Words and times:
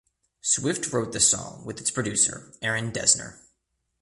Swift 0.41 0.91
wrote 0.91 1.11
the 1.11 1.19
song 1.19 1.63
with 1.63 1.79
its 1.79 1.91
producer 1.91 2.51
Aaron 2.63 2.91
Dessner. 2.91 3.37